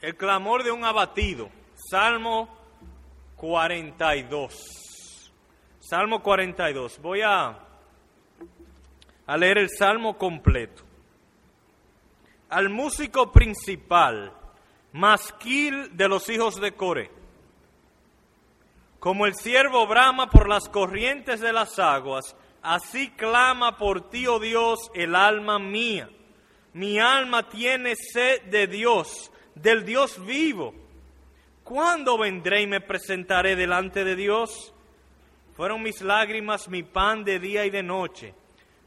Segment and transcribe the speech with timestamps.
[0.00, 1.50] El clamor de un abatido.
[1.90, 2.48] Salmo
[3.36, 5.32] 42.
[5.80, 7.00] Salmo 42.
[7.00, 7.58] Voy a,
[9.36, 10.84] leer el salmo completo.
[12.50, 14.32] Al músico principal,
[14.92, 17.10] masquil de los hijos de Core.
[19.00, 24.38] Como el siervo brama por las corrientes de las aguas, así clama por ti, oh
[24.38, 26.08] Dios, el alma mía.
[26.72, 29.30] Mi alma tiene sed de Dios,
[29.60, 30.74] del Dios vivo.
[31.64, 34.72] ¿Cuándo vendré y me presentaré delante de Dios?
[35.54, 38.34] Fueron mis lágrimas mi pan de día y de noche,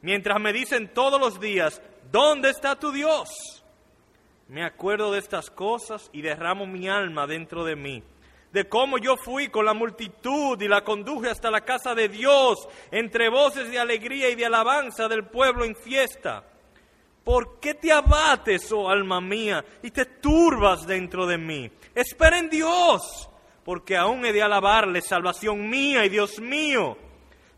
[0.02, 1.82] mientras me dicen todos los días,
[2.12, 3.30] ¿dónde está tu Dios?
[4.48, 8.04] Me acuerdo de estas cosas y derramo mi alma dentro de mí
[8.52, 12.68] de cómo yo fui con la multitud y la conduje hasta la casa de Dios,
[12.92, 16.44] entre voces de alegría y de alabanza del pueblo en fiesta.
[17.24, 21.70] ¿Por qué te abates, oh alma mía, y te turbas dentro de mí?
[21.94, 23.30] Espera en Dios,
[23.64, 26.98] porque aún he de alabarle, salvación mía y Dios mío.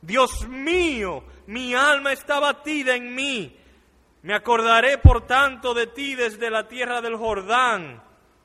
[0.01, 3.57] Dios mío, mi alma está batida en mí.
[4.23, 8.03] Me acordaré, por tanto, de ti desde la tierra del Jordán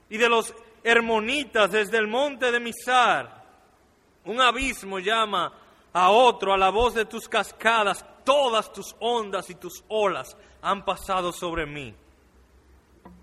[0.09, 3.45] y de los hermonitas desde el monte de Misar.
[4.25, 5.53] Un abismo llama
[5.93, 8.05] a otro a la voz de tus cascadas.
[8.25, 11.95] Todas tus ondas y tus olas han pasado sobre mí.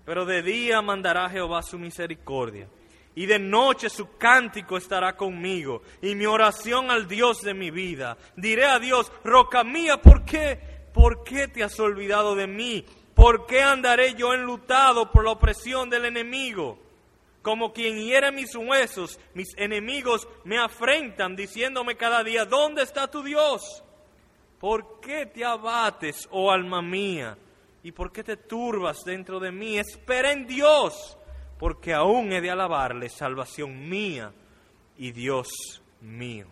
[0.04, 2.68] Pero de día mandará Jehová su misericordia.
[3.14, 5.82] Y de noche su cántico estará conmigo.
[6.02, 8.16] Y mi oración al Dios de mi vida.
[8.36, 10.60] Diré a Dios, roca mía, ¿por qué?
[10.92, 12.84] ¿Por qué te has olvidado de mí?
[13.14, 16.78] ¿Por qué andaré yo enlutado por la opresión del enemigo?
[17.46, 23.22] Como quien hiere mis huesos, mis enemigos me afrentan diciéndome cada día, ¿dónde está tu
[23.22, 23.84] Dios?
[24.58, 27.38] ¿Por qué te abates, oh alma mía?
[27.84, 29.78] ¿Y por qué te turbas dentro de mí?
[29.78, 31.16] Espera en Dios,
[31.56, 34.32] porque aún he de alabarle, salvación mía
[34.98, 35.46] y Dios
[36.00, 36.48] mío.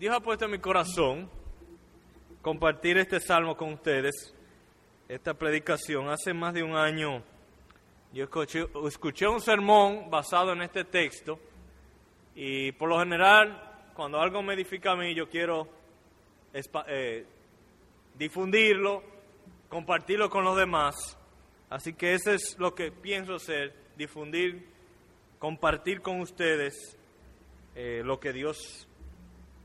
[0.00, 1.30] Dios ha puesto en mi corazón
[2.42, 4.34] compartir este salmo con ustedes,
[5.08, 6.08] esta predicación.
[6.08, 7.22] Hace más de un año
[8.14, 8.28] yo
[8.86, 11.36] escuché, un sermón basado en este texto
[12.36, 15.66] y por lo general cuando algo me edifica a mí yo quiero
[16.86, 17.26] eh,
[18.16, 19.02] difundirlo,
[19.68, 20.94] compartirlo con los demás.
[21.68, 24.64] Así que eso es lo que pienso hacer, difundir,
[25.40, 26.96] compartir con ustedes
[27.74, 28.86] eh, lo que Dios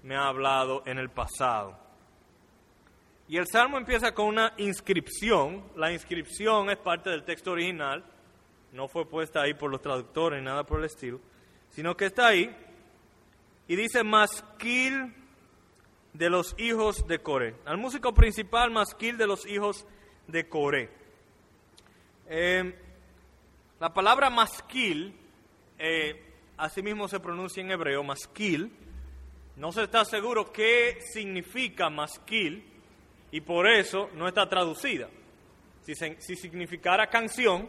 [0.01, 1.77] me ha hablado en el pasado.
[3.27, 5.65] Y el salmo empieza con una inscripción.
[5.75, 8.03] La inscripción es parte del texto original
[8.71, 11.19] no fue puesta ahí por los traductores nada por el estilo,
[11.69, 12.55] sino que está ahí
[13.67, 15.13] y dice masquil
[16.13, 17.55] de los hijos de Coré.
[17.65, 19.85] Al músico principal, masquil de los hijos
[20.27, 20.89] de Coré.
[22.27, 22.73] Em,
[23.79, 25.15] la palabra masquil,
[25.77, 28.71] eh, así mismo se pronuncia en hebreo, masquil.
[29.55, 32.65] No se está seguro qué significa masquil
[33.31, 35.09] y por eso no está traducida.
[35.81, 37.67] Si significara canción,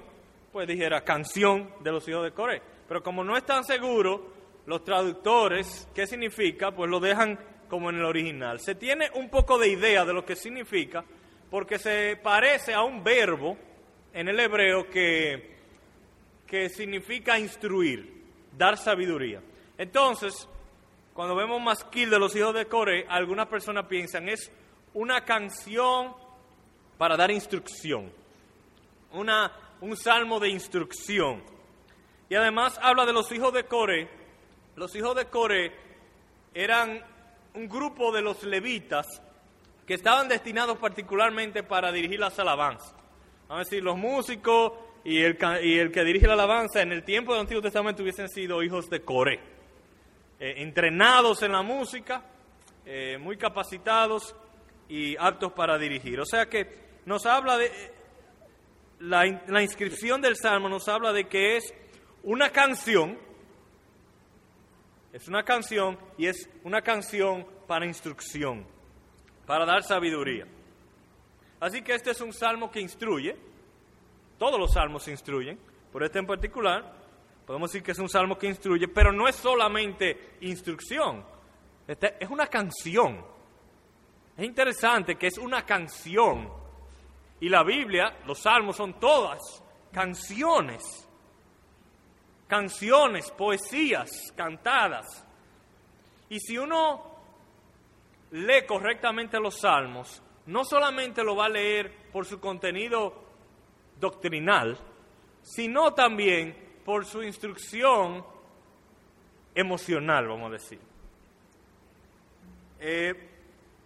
[0.53, 2.63] pues dijera canción de los hijos de Coré.
[2.89, 4.21] Pero como no están seguros
[4.67, 7.39] los traductores qué significa, pues lo dejan
[7.69, 8.61] como en el original.
[8.61, 11.05] Se tiene un poco de idea de lo que significa
[11.51, 13.57] porque se parece a un verbo
[14.13, 15.57] en el hebreo que,
[16.47, 18.25] que significa instruir,
[18.57, 19.41] dar sabiduría.
[19.79, 20.49] Entonces,
[21.15, 24.51] cuando vemos masquil de los hijos de Coré, algunas personas piensan es
[24.95, 26.13] una canción
[26.99, 28.13] para dar instrucción,
[29.13, 31.43] una un salmo de instrucción.
[32.29, 34.09] Y además habla de los hijos de Core.
[34.77, 35.73] Los hijos de Core
[36.55, 37.03] eran
[37.55, 39.07] un grupo de los levitas
[39.87, 42.95] que estaban destinados particularmente para dirigir las alabanzas.
[43.49, 47.03] Vamos a decir, los músicos y el, y el que dirige la alabanza en el
[47.03, 49.41] tiempo del Antiguo Testamento hubiesen sido hijos de Core,
[50.39, 52.23] eh, entrenados en la música,
[52.87, 54.37] eh, muy capacitados
[54.89, 56.21] y aptos para dirigir.
[56.21, 57.71] O sea que nos habla de,
[59.01, 61.75] la, inscripción del Salmo nos habla de que es
[62.23, 63.19] una canción,
[65.13, 68.67] es una canción y es una canción para instrucción,
[69.47, 70.47] para dar sabiduría.
[71.61, 73.37] Así que este es un salmo que instruye,
[74.39, 75.59] todos los salmos instruyen,
[75.93, 76.95] por este en particular,
[77.47, 81.25] podemos decir que es un salmo que instruye, pero no es solamente instrucción,
[81.89, 83.25] este es una canción.
[84.37, 86.60] Es interesante que es una canción
[87.41, 89.41] y la Biblia, los salmos son todas
[89.93, 91.09] canciones,
[92.47, 95.25] canciones, poesías cantadas.
[96.29, 97.11] Y si uno
[98.33, 103.25] lee correctamente los salmos, no solamente lo va a leer por su contenido
[103.99, 104.79] doctrinal,
[105.43, 108.25] sino también por su instrucción
[109.55, 110.81] emocional, vamos a decir.
[112.81, 113.29] Eh,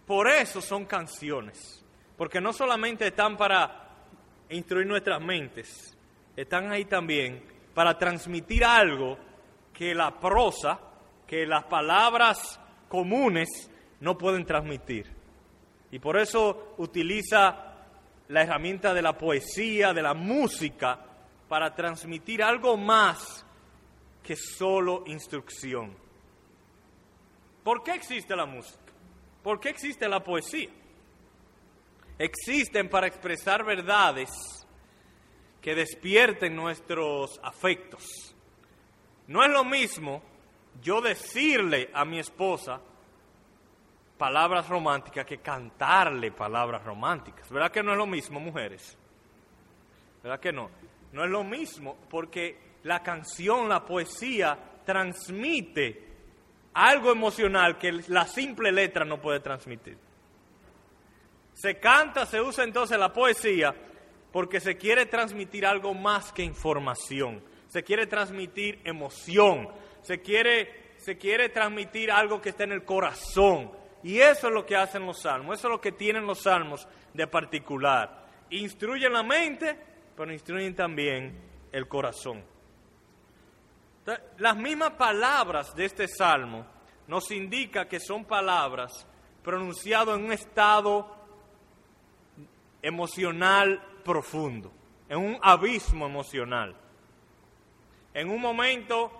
[0.05, 1.84] por eso son canciones,
[2.17, 3.89] porque no solamente están para
[4.49, 5.97] instruir nuestras mentes,
[6.35, 9.17] están ahí también para transmitir algo
[9.73, 10.79] que la prosa,
[11.27, 13.69] que las palabras comunes
[13.99, 15.11] no pueden transmitir.
[15.91, 17.73] Y por eso utiliza
[18.29, 20.99] la herramienta de la poesía, de la música,
[21.47, 23.45] para transmitir algo más
[24.23, 25.95] que solo instrucción.
[27.63, 28.79] ¿Por qué existe la música?
[29.43, 30.69] ¿Por qué existe la poesía?
[32.17, 34.29] Existen para expresar verdades
[35.61, 38.35] que despierten nuestros afectos.
[39.27, 40.21] No es lo mismo
[40.81, 42.79] yo decirle a mi esposa
[44.17, 47.49] palabras románticas que cantarle palabras románticas.
[47.49, 48.97] ¿Verdad que no es lo mismo, mujeres?
[50.23, 50.69] ¿Verdad que no?
[51.11, 56.05] No es lo mismo porque la canción, la poesía transmite
[56.73, 60.04] algo emocional que la simple letra no puede transmitir.
[61.55, 63.73] Se canta, se usa entonces la poesía
[64.31, 67.41] porque se quiere transmitir algo más que información.
[67.67, 69.69] Se quiere transmitir emoción.
[70.01, 73.71] Se quiere, se quiere transmitir algo que está en el corazón.
[74.03, 75.57] Y eso es lo que hacen los salmos.
[75.57, 78.25] Eso es lo que tienen los salmos de particular.
[78.49, 79.77] Instruyen la mente,
[80.15, 81.39] pero instruyen también
[81.71, 82.43] el corazón.
[84.37, 86.65] Las mismas palabras de este salmo
[87.07, 89.07] nos indican que son palabras
[89.41, 91.14] pronunciadas en un estado
[92.85, 94.71] emocional profundo,
[95.09, 96.75] en un abismo emocional.
[98.13, 99.11] En un momento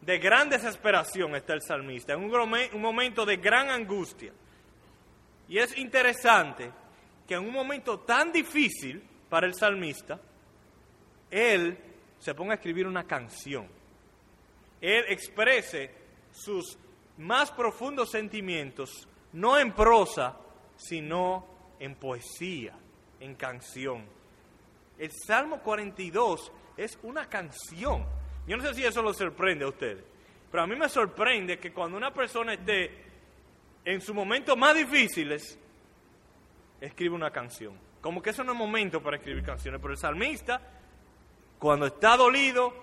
[0.00, 4.32] de gran desesperación está el salmista, en un, momento de gran angustia.
[5.48, 6.72] Y es interesante
[7.26, 10.20] que en un momento tan difícil para el salmista,
[11.30, 11.78] él
[12.18, 13.68] se ponga a escribir una canción.
[14.80, 15.92] Él exprese
[16.32, 16.76] sus
[17.18, 20.36] más profundos sentimientos, no en prosa,
[20.76, 21.46] sino
[21.78, 22.74] en poesía
[23.24, 24.04] en canción.
[24.98, 28.06] El Salmo 42 es una canción.
[28.46, 30.04] Yo no sé si eso lo sorprende a ustedes,
[30.50, 33.04] pero a mí me sorprende que cuando una persona esté
[33.84, 35.58] en sus momentos más difíciles,
[36.80, 37.78] escribe una canción.
[38.00, 40.60] Como que eso no es momento para escribir canciones, pero el salmista,
[41.58, 42.74] cuando está dolido,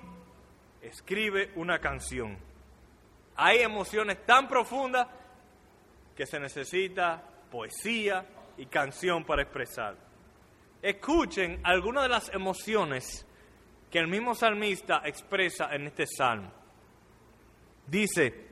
[0.81, 2.37] escribe una canción.
[3.35, 5.07] Hay emociones tan profundas
[6.15, 8.25] que se necesita poesía
[8.57, 10.10] y canción para expresar
[10.81, 13.25] escuchen algunas de las emociones
[13.89, 16.51] que el mismo salmista expresa en este salmo.
[17.87, 18.47] Dice,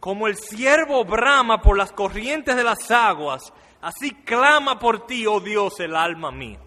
[0.00, 5.40] como el siervo brama por las corrientes de las aguas, así clama por ti, oh
[5.40, 6.58] Dios, el alma mía.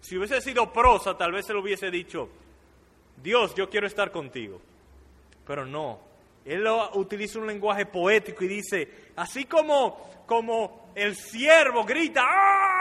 [0.00, 2.28] Si hubiese sido prosa, tal vez se lo hubiese dicho,
[3.22, 4.60] Dios, yo quiero estar contigo.
[5.46, 6.00] Pero no,
[6.44, 12.73] él utiliza un lenguaje poético y dice, así como, como el siervo grita, ¡ah!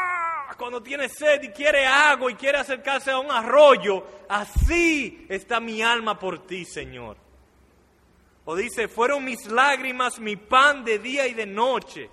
[0.56, 5.82] Cuando tiene sed y quiere agua y quiere acercarse a un arroyo, así está mi
[5.82, 7.18] alma por ti, Señor.
[8.46, 12.10] O dice, fueron mis lágrimas mi pan de día y de noche.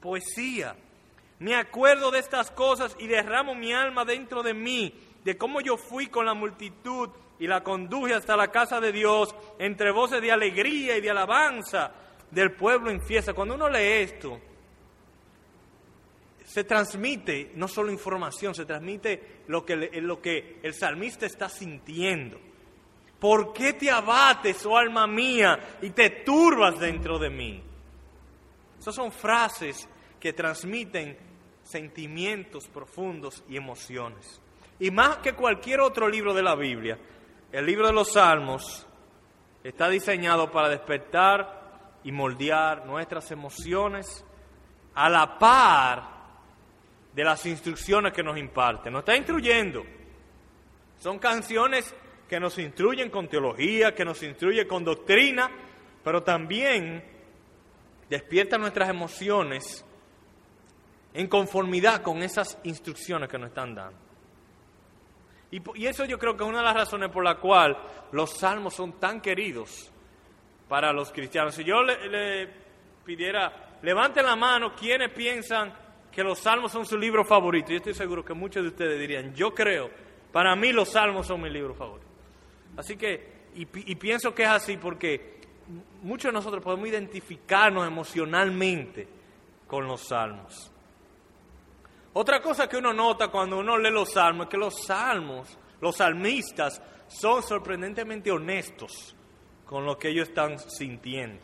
[0.00, 0.74] Poesía.
[1.38, 4.94] Me acuerdo de estas cosas y derramo mi alma dentro de mí,
[5.24, 9.34] de cómo yo fui con la multitud y la conduje hasta la casa de Dios,
[9.58, 11.92] entre voces de alegría y de alabanza
[12.30, 13.34] del pueblo en fiesta.
[13.34, 14.40] Cuando uno lee esto,
[16.52, 22.38] se transmite no solo información, se transmite lo que, lo que el salmista está sintiendo.
[23.18, 27.62] ¿Por qué te abates, oh alma mía, y te turbas dentro de mí?
[28.78, 29.88] Esas son frases
[30.20, 31.16] que transmiten
[31.62, 34.38] sentimientos profundos y emociones.
[34.78, 36.98] Y más que cualquier otro libro de la Biblia,
[37.50, 38.86] el libro de los Salmos
[39.64, 44.22] está diseñado para despertar y moldear nuestras emociones
[44.92, 46.21] a la par
[47.14, 48.90] de las instrucciones que nos imparte.
[48.90, 49.84] Nos está instruyendo.
[50.98, 51.94] Son canciones
[52.28, 55.50] que nos instruyen con teología, que nos instruyen con doctrina,
[56.02, 57.04] pero también
[58.08, 59.84] despiertan nuestras emociones
[61.14, 63.98] en conformidad con esas instrucciones que nos están dando.
[65.50, 67.76] Y, eso yo creo que es una de las razones por la cual
[68.12, 69.92] los salmos son tan queridos
[70.66, 71.54] para los cristianos.
[71.54, 72.50] Si yo le, le
[73.04, 75.74] pidiera, levanten la mano quienes piensan
[76.12, 77.70] que los salmos son su libro favorito.
[77.70, 79.90] Yo estoy seguro que muchos de ustedes dirían, yo creo,
[80.30, 82.06] para mí los salmos son mi libro favorito.
[82.76, 85.40] Así que, y, pienso que es así porque
[86.02, 89.08] muchos de nosotros podemos identificarnos emocionalmente
[89.66, 90.70] con los salmos.
[92.14, 95.96] Otra cosa que uno nota cuando uno lee los salmos es que los salmos los
[95.96, 99.16] salmistas son sorprendentemente honestos
[99.66, 101.42] con lo que ellos están sintiendo.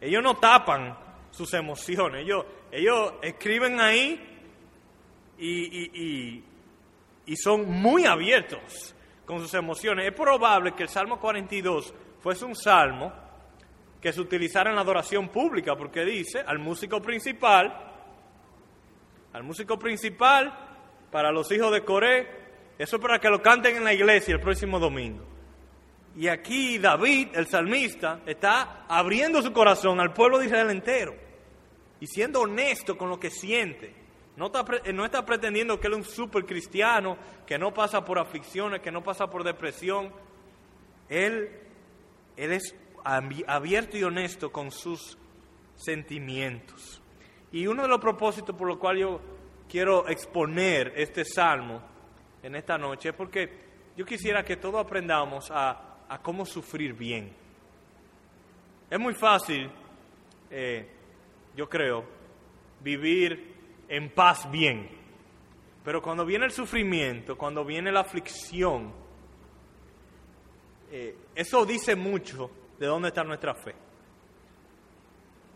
[0.00, 0.98] Ellos no tapan
[1.30, 4.26] sus emociones, ellos, ellos escriben ahí
[5.38, 6.44] y,
[7.26, 10.06] y son muy abiertos con sus emociones.
[10.06, 13.12] Es probable que el Salmo 42 fuese un salmo
[14.00, 17.72] que se utilizara en la adoración pública, porque dice al músico principal,
[19.32, 20.52] al músico principal,
[21.12, 22.28] para los hijos de Coré,
[22.78, 25.24] eso es para que lo canten en la iglesia el próximo domingo.
[26.16, 31.29] Y aquí David, el salmista, está abriendo su corazón al pueblo de Israel entero
[32.00, 33.94] y siendo honesto con lo que siente.
[34.36, 38.18] No está, no está pretendiendo que él es un super cristiano, que no pasa por
[38.18, 40.12] aflicciones, que no pasa por depresión.
[41.08, 41.50] Él,
[42.36, 45.18] él es abierto y honesto con sus
[45.74, 47.02] sentimientos.
[47.52, 49.20] Y uno de los propósitos por los cuales yo
[49.68, 51.82] quiero exponer este salmo
[52.42, 57.32] en esta noche es porque yo quisiera que todos aprendamos a, a cómo sufrir bien.
[58.88, 59.70] Es muy fácil,
[60.50, 60.99] eh,
[61.56, 62.04] yo creo,
[62.80, 63.54] vivir
[63.88, 64.88] en paz bien.
[65.84, 68.92] Pero cuando viene el sufrimiento, cuando viene la aflicción,
[70.90, 73.74] eh, eso dice mucho de dónde está nuestra fe.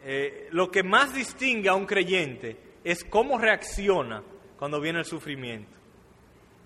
[0.06, 4.22] Eh, lo que más distingue a un creyente es cómo reacciona
[4.58, 5.78] cuando viene el sufrimiento.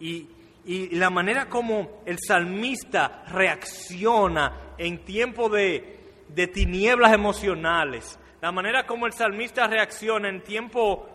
[0.01, 0.29] Y,
[0.91, 9.07] la manera como el salmista reacciona en tiempo de, de tinieblas emocionales, la manera como
[9.07, 11.09] el salmista reacciona en tiempo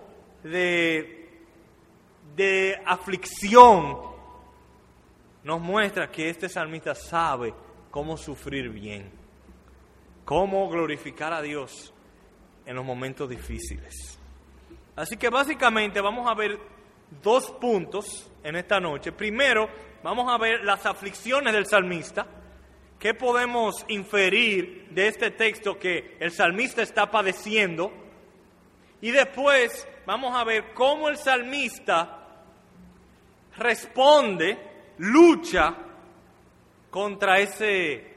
[0.44, 1.46] de,
[2.36, 3.98] de aflicción,
[5.44, 7.54] nos muestra que este salmista sabe
[7.92, 9.24] cómo sufrir bien
[10.26, 11.94] cómo glorificar a Dios
[12.66, 14.18] en los momentos difíciles.
[14.96, 16.58] Así que básicamente vamos a ver
[17.22, 19.12] dos puntos en esta noche.
[19.12, 19.70] Primero,
[20.04, 22.26] vamos a ver las aflicciones del salmista.
[23.04, 27.92] ¿Qué podemos inferir de este texto que el salmista está padeciendo?
[29.02, 32.46] Y después vamos a ver cómo el salmista
[33.58, 34.58] responde,
[35.00, 35.76] lucha
[36.90, 38.14] contra ese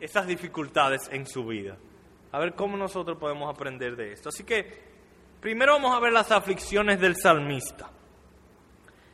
[0.00, 1.78] esas dificultades en su vida.
[2.30, 4.28] A ver cómo nosotros podemos aprender de esto.
[4.28, 4.82] Así que
[5.40, 7.90] primero vamos a ver las aflicciones del salmista.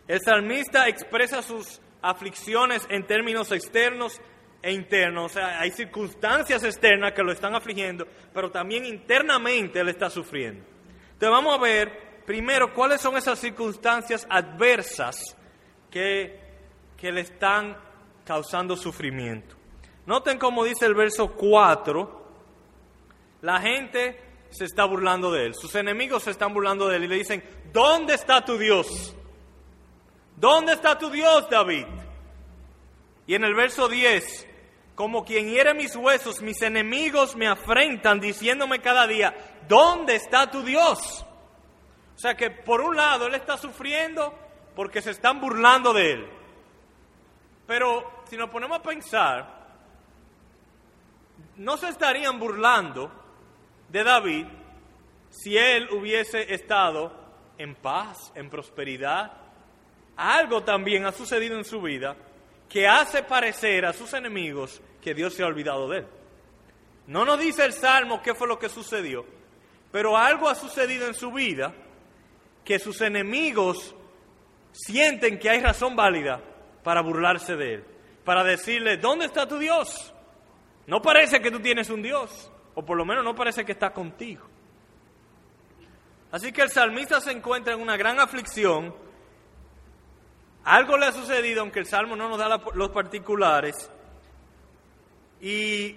[0.08, 4.20] El salmista expresa sus aflicciones en términos externos
[4.62, 5.32] e internos.
[5.32, 10.64] O sea, hay circunstancias externas que lo están afligiendo, pero también internamente él está sufriendo.
[11.12, 15.36] Entonces vamos a ver primero cuáles son esas circunstancias adversas
[15.90, 16.40] que,
[16.96, 17.76] que le están
[18.24, 19.56] causando sufrimiento.
[20.06, 22.22] Noten cómo dice el verso 4,
[23.42, 27.08] la gente se está burlando de él, sus enemigos se están burlando de él y
[27.08, 27.42] le dicen,
[27.72, 29.16] ¿dónde está tu Dios?
[30.36, 31.86] ¿Dónde está tu Dios, David?
[33.26, 34.48] Y en el verso 10,
[35.02, 39.34] como quien hiere mis huesos, mis enemigos me afrentan diciéndome cada día,
[39.66, 41.26] ¿dónde está tu Dios?
[42.14, 44.32] O sea que por un lado él está sufriendo
[44.76, 46.30] porque se están burlando de él.
[47.66, 49.66] Pero si nos ponemos a pensar,
[51.56, 53.10] no se estarían burlando
[53.88, 54.46] de David
[55.30, 57.12] si él hubiese estado
[57.58, 59.32] en paz, en prosperidad.
[60.14, 62.14] Algo también ha sucedido en su vida
[62.68, 66.06] que hace parecer a sus enemigos que Dios se ha olvidado de él.
[67.08, 69.26] No nos dice el Salmo qué fue lo que sucedió,
[69.90, 71.74] pero algo ha sucedido en su vida
[72.64, 73.94] que sus enemigos
[74.70, 76.40] sienten que hay razón válida
[76.82, 77.84] para burlarse de él,
[78.24, 80.14] para decirle, ¿dónde está tu Dios?
[80.86, 83.92] No parece que tú tienes un Dios, o por lo menos no parece que está
[83.92, 84.46] contigo.
[86.30, 88.94] Así que el salmista se encuentra en una gran aflicción.
[90.64, 93.90] Algo le ha sucedido, aunque el salmo no nos da los particulares.
[95.42, 95.96] Y,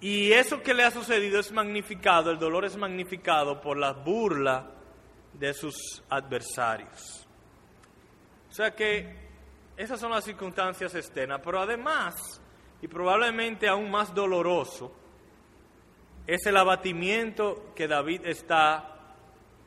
[0.00, 4.68] y eso que le ha sucedido es magnificado, el dolor es magnificado por la burla
[5.32, 7.26] de sus adversarios.
[8.50, 9.16] O sea que
[9.76, 12.40] esas son las circunstancias externas, pero además,
[12.82, 14.92] y probablemente aún más doloroso,
[16.26, 18.96] es el abatimiento que David está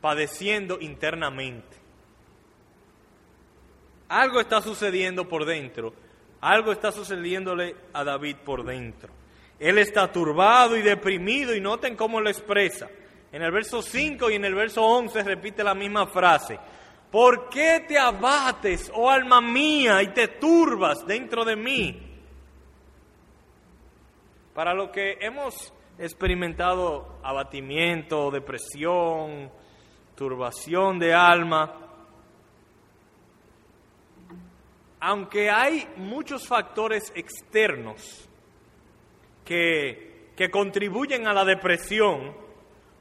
[0.01, 1.77] padeciendo internamente.
[4.09, 5.93] Algo está sucediendo por dentro,
[6.41, 9.13] algo está sucediéndole a David por dentro.
[9.59, 12.89] Él está turbado y deprimido y noten cómo lo expresa.
[13.31, 16.59] En el verso 5 y en el verso 11 repite la misma frase.
[17.11, 22.01] ¿Por qué te abates, oh alma mía, y te turbas dentro de mí?
[24.53, 29.51] Para lo que hemos experimentado abatimiento, depresión,
[30.15, 31.90] turbación de alma,
[35.01, 38.29] aunque hay muchos factores externos
[39.45, 42.33] que, que contribuyen a la depresión,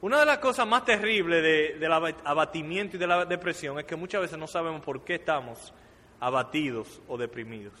[0.01, 3.85] una de las cosas más terribles de- del aba- abatimiento y de la depresión es
[3.85, 5.73] que muchas veces no sabemos por qué estamos
[6.19, 7.73] abatidos o deprimidos.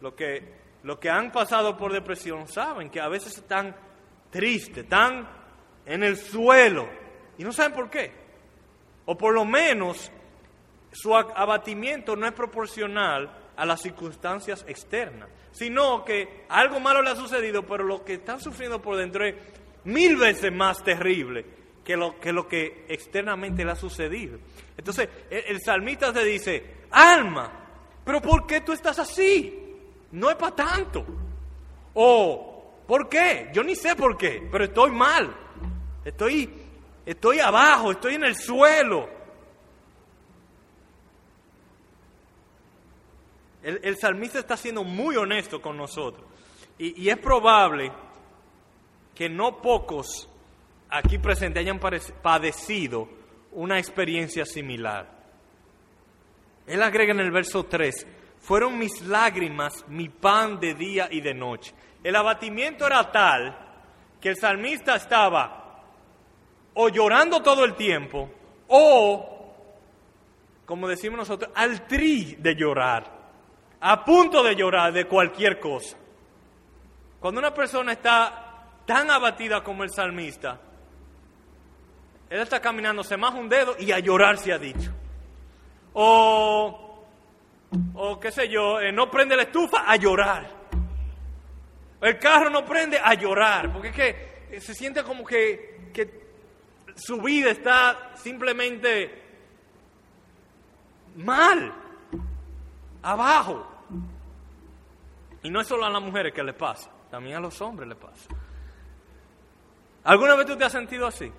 [0.00, 0.42] Los que,
[0.82, 3.74] los que han pasado por depresión saben que a veces están
[4.30, 5.28] tristes, están
[5.86, 6.88] en el suelo
[7.38, 8.12] y no saben por qué.
[9.06, 10.10] O por lo menos
[10.92, 17.16] su abatimiento no es proporcional a las circunstancias externas, sino que algo malo le ha
[17.16, 19.34] sucedido, pero lo que están sufriendo por dentro es
[19.84, 21.44] mil veces más terrible
[21.84, 21.96] que
[22.32, 24.38] lo que, externamente le ha sucedido.
[24.76, 27.50] Entonces, el, el salmista te dice, alma,
[28.04, 29.76] pero ¿por qué tú estás así?
[30.12, 31.04] No es para tanto.
[31.94, 33.50] O, ¿por qué?
[33.52, 35.34] Yo ni sé por qué, pero estoy mal.
[36.04, 36.48] Estoy,
[37.04, 39.08] estoy abajo, estoy en el suelo.
[43.62, 46.24] El, salmista está siendo muy honesto con nosotros.
[46.78, 47.92] Y, es probable
[49.14, 50.28] que no pocos
[50.88, 53.08] aquí presentes hayan padecido
[53.52, 55.20] una experiencia similar.
[56.66, 58.06] Él agrega en el verso 3,
[58.40, 61.74] fueron mis lágrimas mi pan de día y de noche.
[62.02, 63.56] El abatimiento era tal
[64.20, 65.82] que el salmista estaba
[66.74, 68.30] o llorando todo el tiempo
[68.68, 69.52] o,
[70.64, 73.19] como decimos nosotros, al tri de llorar,
[73.80, 75.96] a punto de llorar de cualquier cosa.
[77.18, 80.58] Cuando una persona está tan abatida como el salmista,
[82.28, 84.92] él está caminando, se maja un dedo y a llorar se ha dicho.
[85.92, 87.04] O,
[87.94, 90.60] o qué sé yo, eh, no prende la estufa a llorar.
[92.00, 94.08] El carro no prende a llorar, porque es que
[94.50, 96.20] eh, se siente como que, que
[96.94, 99.22] su vida está simplemente
[101.16, 101.72] mal,
[103.02, 103.69] abajo.
[105.42, 107.94] Y no es solo a las mujeres que le pasa, también a los hombres le
[107.96, 108.28] pasa.
[110.04, 111.30] ¿Alguna vez tú te has sentido así?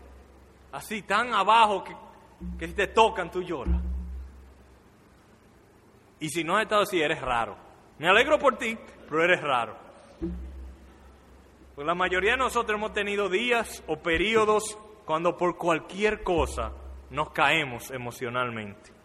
[0.72, 1.96] Así, tan abajo que,
[2.58, 3.82] que si te tocan tú lloras.
[6.20, 7.58] Y si no has estado así, eres raro.
[7.98, 8.78] Me alegro por ti,
[9.10, 9.76] pero eres raro.
[11.76, 16.72] Pues la mayoría de nosotros hemos tenido días o periodos cuando por cualquier cosa
[17.10, 19.01] nos caemos emocionalmente.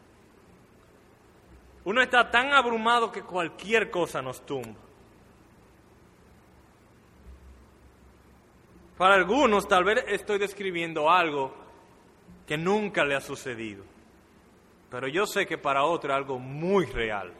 [1.86, 4.80] Uno está tan abrumado que cualquier cosa nos tumba.
[8.98, 11.54] Para algunos tal vez estoy describiendo algo
[12.44, 13.84] que nunca le ha sucedido,
[14.90, 17.32] pero yo sé que para otros es algo muy real,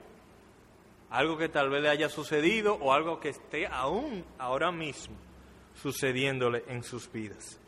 [1.11, 5.17] algo que tal vez le haya sucedido o algo que esté aún ahora mismo
[5.75, 7.59] sucediéndole en sus vidas.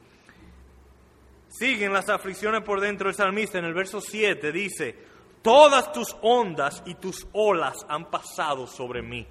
[1.49, 5.09] Siguen las aflicciones por dentro del salmista en el verso 7, dice,
[5.42, 9.27] todas tus ondas y tus olas han pasado sobre mí.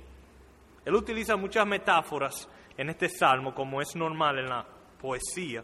[0.86, 4.66] Él utiliza muchas metáforas en este salmo, como es normal en la
[5.02, 5.64] poesía.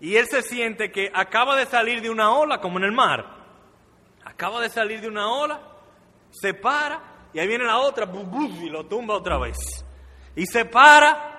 [0.00, 3.24] Y él se siente que acaba de salir de una ola, como en el mar.
[4.24, 5.60] Acaba de salir de una ola,
[6.30, 8.10] se para, y ahí viene la otra,
[8.60, 9.58] y lo tumba otra vez.
[10.36, 11.31] Y se para,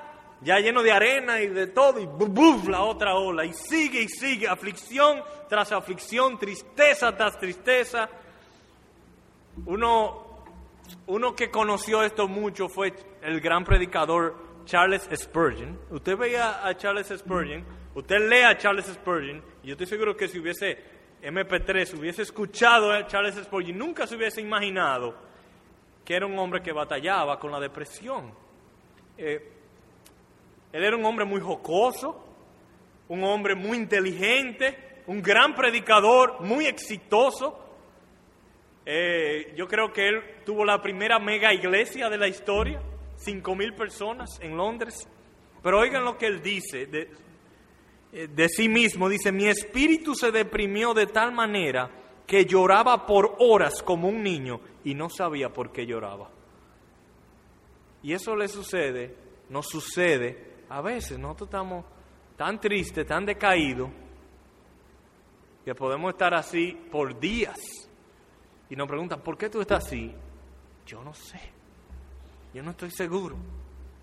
[0.44, 3.46] ya lleno de arena y de todo, y bu, bu, la otra ola.
[3.46, 8.10] Y sigue y sigue, aflicción tras aflicción, tristeza tras tristeza.
[9.66, 10.24] Uno
[11.08, 15.80] uno que conoció esto mucho fue el gran predicador Charles Spurgeon.
[15.90, 20.28] Usted veía a Charles Spurgeon, usted lee a Charles Spurgeon, y yo estoy seguro que
[20.28, 20.78] si hubiese
[21.22, 25.16] MP3, hubiese escuchado a Charles Spurgeon, nunca se hubiese imaginado
[26.04, 28.34] que era un hombre que batallaba con la depresión.
[29.18, 29.53] Eh,
[30.74, 32.20] él era un hombre muy jocoso,
[33.08, 37.60] un hombre muy inteligente, un gran predicador, muy exitoso.
[38.84, 42.82] Eh, yo creo que él tuvo la primera mega iglesia de la historia,
[43.18, 45.08] cinco mil personas en Londres.
[45.62, 47.08] Pero oigan lo que él dice de,
[48.12, 49.08] eh, de sí mismo.
[49.08, 51.92] Dice, mi espíritu se deprimió de tal manera
[52.26, 56.32] que lloraba por horas como un niño y no sabía por qué lloraba.
[58.02, 59.16] Y eso le sucede,
[59.50, 61.20] nos sucede a veces.
[61.20, 61.86] Nosotros estamos
[62.36, 63.90] tan tristes, tan decaídos,
[65.64, 67.58] que podemos estar así por días
[68.70, 70.14] y nos preguntan, ¿por qué tú estás así?
[70.86, 71.40] Yo no sé,
[72.54, 73.38] yo no estoy seguro,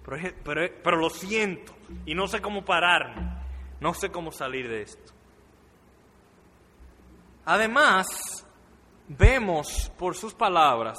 [0.03, 1.75] pero, lo siento
[2.07, 3.29] y no sé cómo pararme,
[3.81, 5.13] no sé cómo salir de esto.
[7.45, 8.07] Además,
[9.09, 10.97] vemos por sus palabras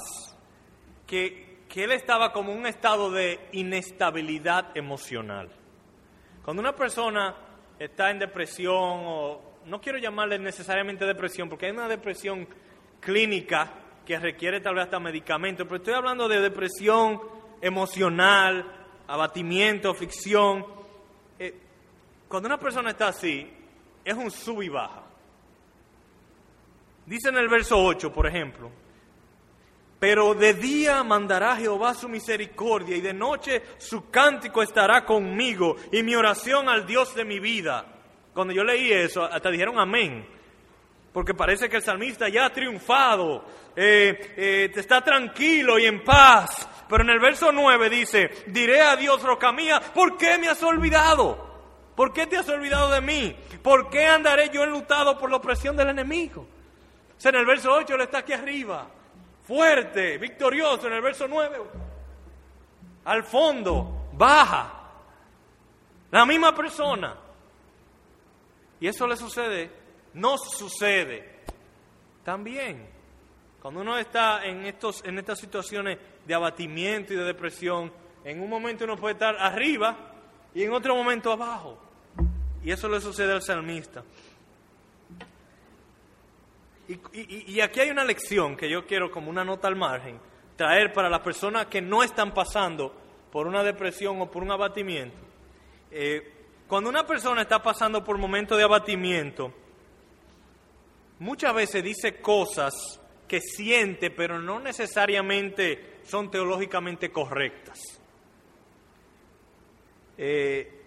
[1.06, 5.50] que, que él estaba como en un estado de inestabilidad emocional.
[6.44, 7.34] Cuando una persona
[7.78, 12.48] está en depresión, o no quiero llamarle necesariamente depresión, porque hay una depresión
[13.00, 13.72] clínica
[14.04, 17.20] que requiere tal vez hasta medicamentos, pero estoy hablando de depresión
[17.60, 18.64] emocional,
[19.06, 20.66] abatimiento, ficción.
[21.38, 21.54] Eh,
[22.26, 23.48] cuando una persona está así,
[24.04, 25.02] es un sub y baja.
[27.06, 28.70] Dice en el verso 8, por ejemplo,
[30.02, 36.02] pero de día mandará Jehová su misericordia y de noche su cántico estará conmigo y
[36.02, 37.86] mi oración al Dios de mi vida.
[38.34, 40.26] Cuando yo leí eso, hasta dijeron amén,
[41.12, 43.44] porque parece que el salmista ya ha triunfado,
[43.76, 46.68] eh, eh, está tranquilo y en paz.
[46.88, 50.60] Pero en el verso 9 dice, diré a Dios, roca mía, ¿por qué me has
[50.64, 51.92] olvidado?
[51.94, 53.36] ¿Por qué te has olvidado de mí?
[53.62, 56.40] ¿Por qué andaré yo enlutado por la opresión del enemigo?
[57.16, 58.88] O sea, en el verso 8 él está aquí arriba,
[59.44, 60.86] fuerte, victorioso.
[60.86, 61.58] En el verso 9,
[63.04, 64.78] al fondo, baja.
[66.10, 67.16] La misma persona.
[68.80, 69.70] Y eso le sucede,
[70.14, 71.40] no sucede
[72.24, 72.88] también.
[73.60, 77.92] Cuando uno está en, estos, en estas situaciones de abatimiento y de depresión,
[78.24, 79.96] en un momento uno puede estar arriba
[80.52, 81.78] y en otro momento abajo.
[82.64, 84.02] Y eso le sucede al salmista.
[86.88, 90.18] Y, aquí hay una lección que yo quiero como una nota al margen,
[90.56, 92.94] traer para las personas que no están pasando
[93.30, 95.16] por una depresión o por un abatimiento.
[95.90, 96.32] Eh,
[96.66, 99.52] cuando una persona está pasando por momentos de abatimiento,
[101.20, 107.78] muchas veces dice cosas que siente, pero no necesariamente son teológicamente correctas.
[110.18, 110.81] Eh,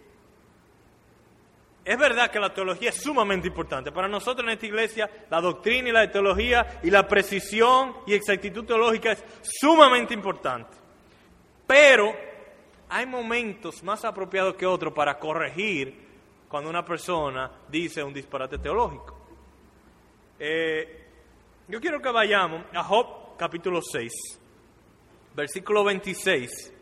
[1.85, 3.91] es verdad que la teología es sumamente importante.
[3.91, 8.65] Para nosotros en esta iglesia, la doctrina y la teología y la precisión y exactitud
[8.65, 10.75] teológica es sumamente importante.
[11.67, 12.11] Pero
[12.89, 16.05] hay momentos más apropiados que otros para corregir
[16.47, 19.15] cuando una persona dice un disparate teológico.
[20.39, 21.07] Eh,
[21.67, 24.11] yo quiero que vayamos a Job capítulo 6,
[25.35, 26.73] versículo 26.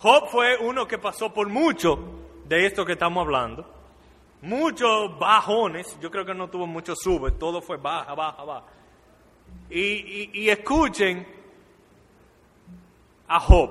[0.00, 1.98] Job fue uno que pasó por mucho
[2.44, 3.83] de esto que estamos hablando.
[4.44, 8.66] Muchos bajones, yo creo que no tuvo muchos subes, todo fue baja, baja, baja.
[9.70, 11.26] Y, y escuchen
[13.26, 13.70] a Job.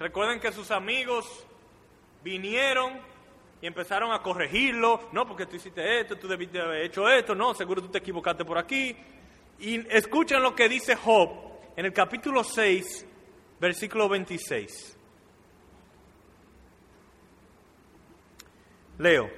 [0.00, 1.46] Recuerden que sus amigos
[2.24, 2.98] vinieron
[3.62, 5.08] y empezaron a corregirlo.
[5.12, 8.44] No, porque tú hiciste esto, tú debiste haber hecho esto, no, seguro tú te equivocaste
[8.44, 8.96] por aquí.
[9.60, 11.30] Y escuchen lo que dice Job
[11.76, 13.06] en el capítulo 6,
[13.60, 14.98] versículo 26.
[18.98, 19.30] Leo.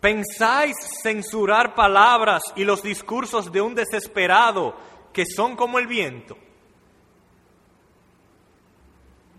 [0.00, 4.76] ¿Pensáis censurar palabras y los discursos de un desesperado
[5.12, 6.36] que son como el viento?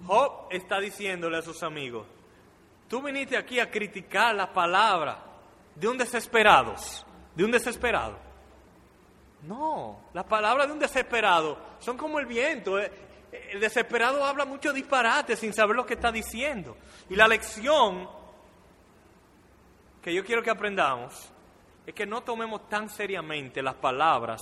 [0.06, 2.06] Job está diciéndole a sus amigos,
[2.88, 5.24] tú viniste aquí a criticar la palabra
[5.76, 6.76] de un desesperado,
[7.36, 8.18] de un desesperado.
[9.44, 12.78] No, la palabra de un desesperado son como el viento.
[12.78, 12.92] Eh,
[13.52, 16.76] el desesperado habla mucho disparate sin saber lo que está diciendo.
[17.10, 18.10] Y la lección
[20.02, 21.32] que yo quiero que aprendamos
[21.86, 24.42] es que no tomemos tan seriamente las palabras,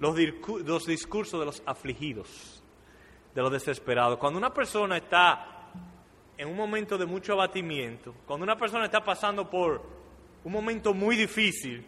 [0.00, 0.16] los,
[0.64, 2.62] los discursos de los afligidos
[3.34, 4.18] de los desesperados.
[4.18, 5.70] Cuando una persona está
[6.36, 9.82] en un momento de mucho abatimiento, cuando una persona está pasando por
[10.44, 11.84] un momento muy difícil,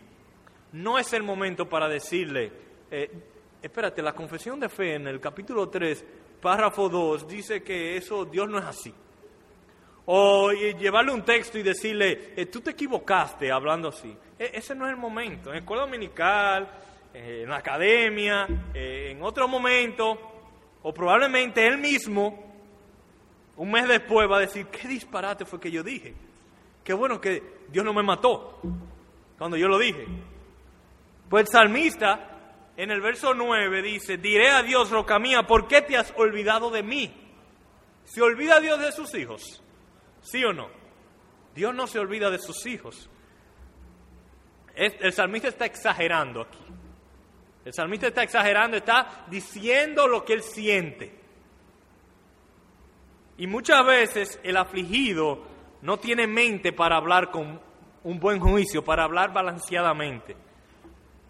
[0.73, 2.53] no es el momento para decirle,
[2.91, 3.11] eh,
[3.63, 6.05] espérate, la confesión de fe en el capítulo 3,
[6.41, 8.95] párrafo 2, dice que eso Dios no es así.
[10.13, 14.13] O llevarle un texto y decirle, eh, tú te equivocaste hablando así.
[14.37, 15.51] E, ese no es el momento.
[15.51, 16.69] En la escuela dominical,
[17.15, 20.19] eh, en la academia, en otro momento,
[20.83, 22.53] o probablemente él mismo,
[23.57, 26.13] un mes después, va a decir, qué disparate fue que yo dije.
[26.83, 28.61] Qué bueno que Dios no me mató
[29.39, 30.09] cuando yo lo dije.
[31.29, 35.83] Pues el salmista en el verso 9 dice, diré a Dios, roca mía, ¿por qué
[35.83, 37.15] te has olvidado de mí?
[38.03, 39.63] ¿Se olvida Dios de sus hijos?
[40.23, 40.69] ¿Sí o no?
[41.55, 43.09] Dios no se olvida de sus hijos.
[44.75, 46.65] El salmista está exagerando aquí.
[47.65, 51.21] El salmista está exagerando, está diciendo lo que él siente.
[53.37, 55.43] Y muchas veces el afligido
[55.83, 57.61] no tiene mente para hablar con
[58.05, 60.37] un buen juicio, para hablar balanceadamente.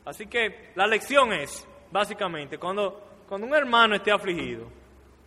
[0.04, 4.66] Así que la lección es, básicamente, cuando, cuando un hermano esté afligido,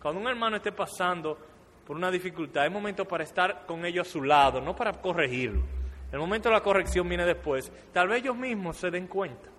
[0.00, 1.38] cuando un hermano esté pasando
[1.86, 5.62] por una dificultad, es momento para estar con ellos a su lado, no para corregirlo.
[6.10, 7.72] El momento de la corrección viene después.
[7.92, 9.50] Tal vez ellos mismos se den cuenta.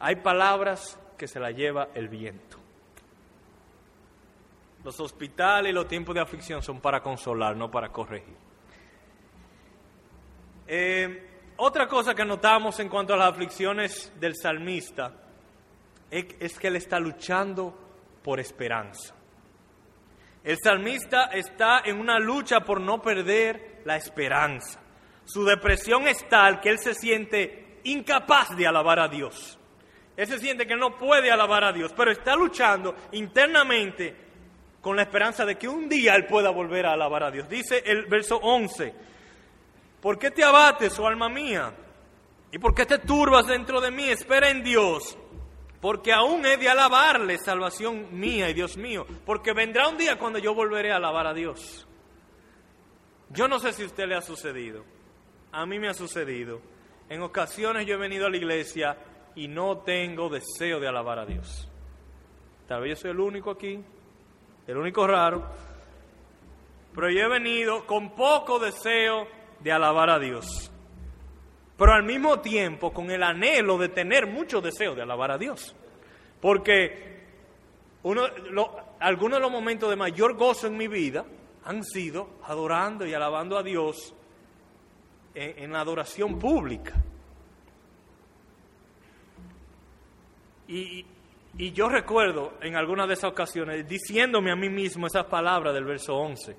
[0.00, 2.58] Hay palabras que se las lleva el viento.
[4.82, 8.36] Los hospitales y los tiempos de aflicción son para consolar, no para corregir.
[10.66, 15.12] Eh, otra cosa que notamos en cuanto a las aflicciones del salmista
[16.10, 17.83] es, es que él está luchando
[18.24, 19.14] por esperanza.
[20.42, 24.80] El salmista está en una lucha por no perder la esperanza.
[25.24, 29.58] Su depresión es tal que él se siente incapaz de alabar a Dios.
[30.16, 34.16] Él se siente que no puede alabar a Dios, pero está luchando internamente
[34.80, 37.48] con la esperanza de que un día él pueda volver a alabar a Dios.
[37.48, 38.94] Dice el verso 11,
[40.00, 41.72] ¿por qué te abates, oh alma mía?
[42.52, 44.08] ¿Y por qué te turbas dentro de mí?
[44.08, 45.18] Espera en Dios,
[45.84, 50.38] porque aún he de alabarle, salvación mía y Dios mío, porque vendrá un día cuando
[50.38, 51.86] yo volveré a alabar a Dios.
[53.28, 54.82] Yo no sé si a usted le ha sucedido,
[55.52, 56.62] a mí me ha sucedido.
[57.10, 58.96] En ocasiones yo he venido a la iglesia
[59.34, 61.68] y no tengo deseo de alabar a Dios.
[62.66, 63.78] Tal vez yo soy el único aquí,
[64.66, 65.44] el único raro,
[66.94, 69.28] pero yo he venido con poco deseo
[69.60, 70.72] de alabar a Dios,
[71.76, 75.74] pero al mismo tiempo con el anhelo de tener mucho deseo de alabar a Dios,
[76.40, 77.14] porque
[78.02, 78.22] uno,
[79.00, 81.24] algunos de los momentos de mayor gozo en mi vida
[81.64, 84.14] han sido adorando y alabando a Dios
[85.34, 86.94] en, la adoración pública.
[90.68, 91.06] Y,
[91.56, 96.16] yo recuerdo en alguna de esas ocasiones diciéndome a mí mismo esas palabras del verso
[96.16, 96.56] 11.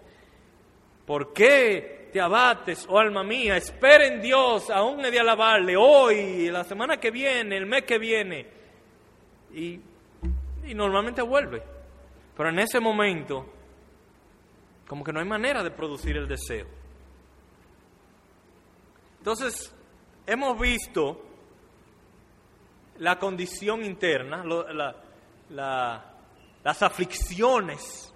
[1.06, 3.58] ¿Por qué te abates, oh alma mía?
[3.58, 8.00] Espera en Dios, aún he de alabarle hoy, la semana que viene, el mes que
[8.00, 8.48] viene.
[9.54, 9.82] Y,
[10.64, 11.62] y normalmente vuelve.
[12.38, 13.46] Pero en ese momento,
[14.88, 16.68] como que no hay manera de producir el deseo.
[19.18, 19.76] Entonces,
[20.26, 21.22] hemos visto
[23.00, 24.42] la condición interna,
[25.50, 28.14] las aflicciones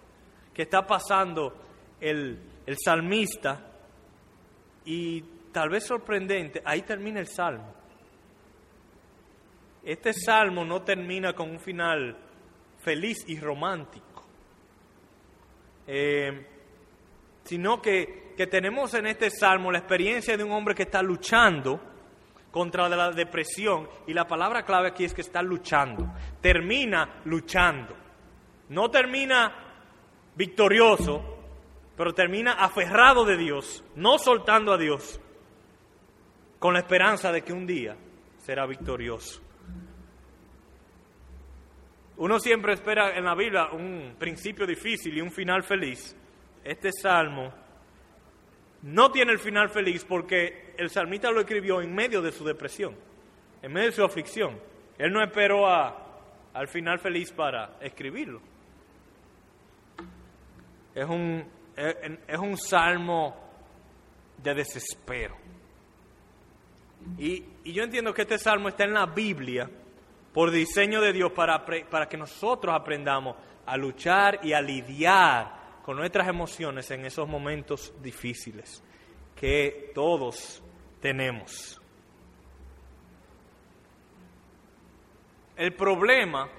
[0.54, 1.54] que está pasando
[2.00, 3.66] el, el salmista
[4.90, 5.22] y
[5.52, 7.72] tal vez sorprendente, ahí termina el salmo.
[9.84, 12.18] Este salmo no termina con un final
[12.80, 14.26] feliz y romántico,
[15.86, 16.44] eh,
[17.44, 21.80] sino que, que tenemos en este salmo la experiencia de un hombre que está luchando
[22.50, 23.88] contra la depresión.
[24.08, 26.12] Y la palabra clave aquí es que está luchando.
[26.42, 27.96] Termina luchando.
[28.70, 29.54] No termina
[30.36, 31.39] victorioso,
[32.00, 35.20] pero termina aferrado de Dios, no soltando a Dios,
[36.58, 37.98] con la esperanza de que un día
[38.38, 39.42] será victorioso.
[42.16, 46.16] Uno siempre espera en la Biblia un principio difícil y un final feliz.
[46.64, 47.54] Este salmo
[48.84, 52.96] no tiene el final feliz porque el salmista lo escribió en medio de su depresión,
[53.62, 54.58] en medio de su aflicción.
[54.98, 58.42] Él no esperó al final feliz para escribirlo.
[60.96, 61.59] Es un,
[62.28, 63.36] es, un salmo
[64.38, 65.36] de desespero.
[67.18, 69.70] Y, yo entiendo que este salmo está en la Biblia
[70.34, 75.96] por diseño de Dios para, para que nosotros aprendamos a luchar y a lidiar con
[75.98, 78.84] nuestras emociones en esos momentos difíciles
[79.36, 80.62] que todos
[81.00, 81.80] tenemos.
[85.56, 86.50] El problema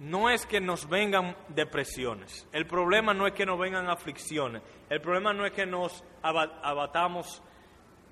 [0.00, 5.00] no es que nos vengan depresiones, el problema no es que nos vengan aflicciones, el
[5.00, 7.42] problema no es que nos abatamos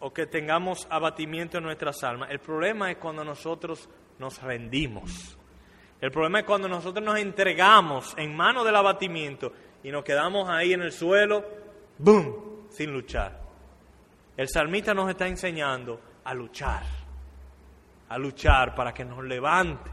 [0.01, 5.37] o que tengamos abatimiento en nuestras almas, el problema es cuando nosotros nos rendimos.
[6.01, 10.73] El problema es cuando nosotros nos entregamos en manos del abatimiento y nos quedamos ahí
[10.73, 11.45] en el suelo,
[11.99, 13.41] ¡boom!, sin luchar.
[14.37, 16.85] El salmista nos está enseñando a luchar,
[18.09, 19.91] a luchar para que nos levante,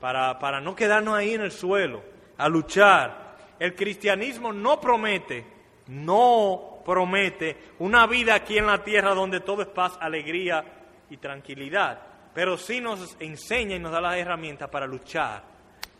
[0.00, 2.02] para, para no quedarnos ahí en el suelo,
[2.36, 3.36] a luchar.
[3.58, 5.44] El cristianismo no promete,
[5.88, 10.64] no promete una vida aquí en la tierra donde todo es paz, alegría
[11.10, 12.08] y tranquilidad
[12.38, 15.42] pero sí nos enseña y nos da las herramientas para luchar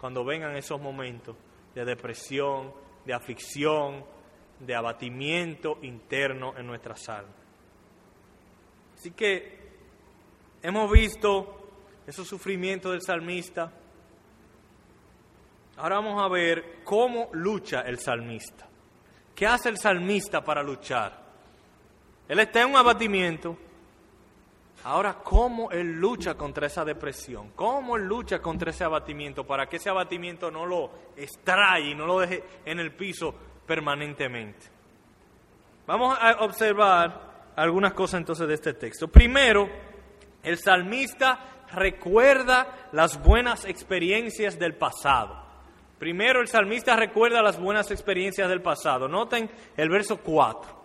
[0.01, 1.35] cuando vengan esos momentos
[1.75, 2.73] de depresión,
[3.05, 4.05] de aflicción,
[4.61, 7.35] de abatimiento interno en nuestra almas.
[8.95, 9.59] Así que
[10.63, 11.71] hemos visto
[12.07, 13.73] esos sufrimientos del salmista.
[15.79, 18.67] Ahora vamos a ver cómo lucha el salmista.
[19.35, 21.27] ¿Qué hace el salmista para luchar?
[22.29, 23.57] Él está en un abatimiento,
[24.85, 27.51] Ahora, ¿cómo él lucha contra esa depresión?
[27.57, 32.07] ¿Cómo él lucha contra ese abatimiento para que ese abatimiento no lo extrae y no
[32.07, 33.35] lo deje en el piso
[33.67, 34.67] permanentemente?
[35.87, 39.09] Vamos a observar algunas cosas entonces de este texto.
[39.09, 39.69] Primero,
[40.45, 45.48] el salmista recuerda las buenas experiencias del pasado.
[45.99, 49.09] Primero, el salmista recuerda las buenas experiencias del pasado.
[49.09, 50.79] Noten el verso 4.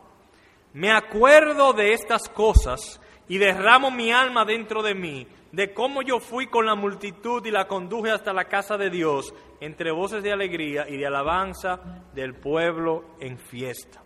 [0.73, 6.19] Me acuerdo de estas cosas y derramo mi alma dentro de mí, de cómo yo
[6.19, 10.31] fui con la multitud y la conduje hasta la casa de Dios, entre voces de
[10.31, 11.79] alegría y de alabanza
[12.13, 14.01] del pueblo en fiesta.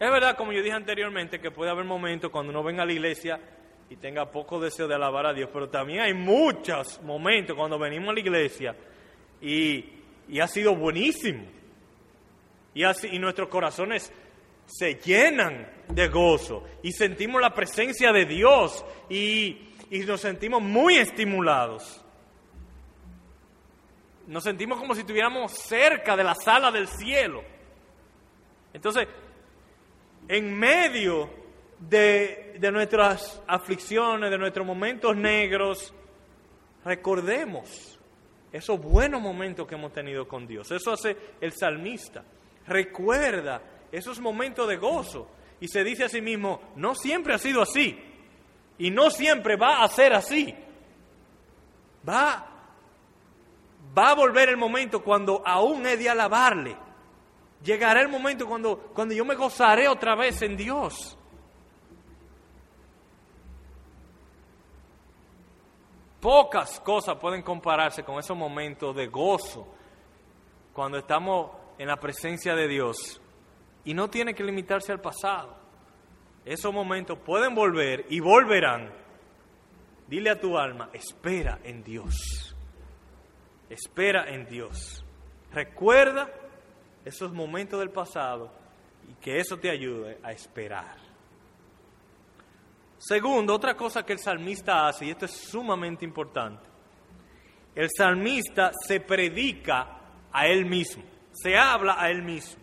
[0.00, 2.92] Es verdad, como yo dije anteriormente, que puede haber momentos cuando uno venga a la
[2.92, 3.38] iglesia
[3.88, 8.08] y tenga poco deseo de alabar a Dios, pero también hay muchos momentos cuando venimos
[8.08, 8.76] a la iglesia
[9.42, 9.84] y,
[10.40, 11.44] ha sido buenísimo.
[12.74, 14.10] Y, así, y nuestros corazones
[14.66, 19.68] se llenan de gozo y sentimos la presencia de Dios y,
[20.06, 22.00] nos sentimos muy estimulados.
[24.26, 27.42] Nos sentimos como si estuviéramos cerca de la sala del cielo.
[28.72, 29.06] Entonces,
[30.28, 31.28] en medio
[31.78, 35.92] de, de nuestras aflicciones, de nuestros momentos negros,
[36.86, 37.91] recordemos
[38.52, 40.70] esos buenos momentos que hemos tenido con Dios.
[40.70, 42.22] Eso hace el salmista.
[42.66, 45.28] Recuerda esos momentos de gozo
[45.60, 47.98] y se dice a sí mismo, no siempre ha sido así
[48.78, 50.54] y no siempre va a ser así.
[52.08, 52.46] Va,
[53.96, 56.76] va a volver el momento cuando aún he de alabarle.
[57.62, 61.16] Llegará el momento cuando, cuando yo me gozaré otra vez en Dios.
[66.22, 69.66] Pocas cosas pueden compararse con esos momentos de gozo
[70.72, 73.20] cuando estamos en la presencia de Dios
[73.84, 75.56] y no tiene que limitarse al pasado.
[76.44, 78.92] Esos momentos pueden volver y volverán.
[80.06, 82.54] Dile a tu alma, espera en Dios.
[83.68, 85.04] Espera en Dios.
[85.52, 86.30] Recuerda
[87.04, 88.48] esos momentos del pasado
[89.10, 91.01] y que eso te ayude a esperar.
[93.04, 96.68] Segundo, otra cosa que el salmista hace, y esto es sumamente importante,
[97.74, 99.98] el salmista se predica
[100.30, 102.62] a él mismo, se habla a él mismo.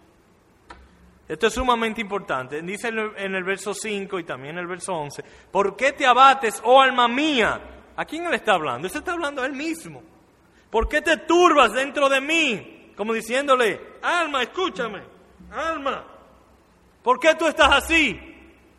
[1.28, 2.62] Esto es sumamente importante.
[2.62, 6.62] Dice en el verso 5 y también en el verso 11, ¿por qué te abates,
[6.63, 7.60] oh alma mía?
[7.97, 8.88] ¿A quién él está hablando?
[8.88, 10.02] Él está hablando a él mismo.
[10.69, 12.93] ¿Por qué te turbas dentro de mí?
[12.95, 15.04] Como diciéndole, alma, escúchame,
[15.52, 16.06] alma,
[17.04, 18.17] ¿por qué tú estás así?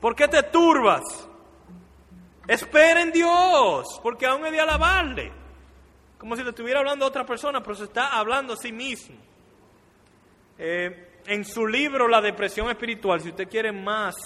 [0.00, 1.28] ¿Por qué te turbas?
[2.50, 5.30] Espera en Dios, porque aún he de alabarle.
[6.18, 9.14] Como si le estuviera hablando a otra persona, pero se está hablando a sí mismo.
[10.58, 14.16] Eh, en su libro La depresión espiritual, si usted quiere más,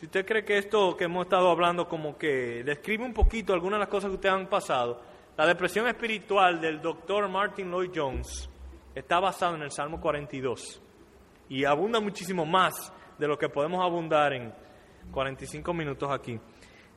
[0.00, 3.78] si usted cree que esto que hemos estado hablando como que describe un poquito algunas
[3.78, 5.00] de las cosas que ustedes han pasado,
[5.36, 8.50] la depresión espiritual del doctor Martin Lloyd Jones
[8.96, 10.82] está basado en el Salmo 42
[11.50, 14.52] y abunda muchísimo más de lo que podemos abundar en
[15.12, 16.40] 45 minutos aquí.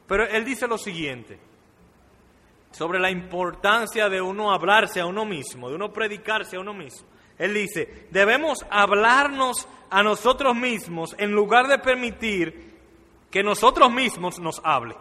[0.08, 1.40] Pero él dice lo siguiente
[2.72, 7.08] sobre la importancia de uno hablarse a uno mismo, de uno predicarse a uno mismo.
[7.38, 12.76] Él dice, debemos hablarnos a nosotros mismos en lugar de permitir
[13.32, 14.96] que nosotros mismos nos hable.